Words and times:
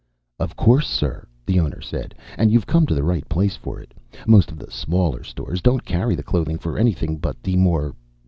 "Of 0.39 0.55
course, 0.55 0.89
sir," 0.89 1.27
the 1.45 1.59
owner 1.59 1.79
said. 1.79 2.15
"And 2.35 2.49
you've 2.51 2.65
come 2.65 2.87
to 2.87 2.95
the 2.95 3.03
right 3.03 3.29
place 3.29 3.55
for 3.55 3.79
it. 3.79 3.93
Most 4.25 4.49
of 4.51 4.57
the 4.57 4.71
smaller 4.71 5.23
stores 5.23 5.61
don't 5.61 5.85
carry 5.85 6.15
the 6.15 6.23
clothing 6.23 6.57
for 6.57 6.75
anything 6.79 7.17
but 7.19 7.43
the 7.43 7.55
more 7.55 7.93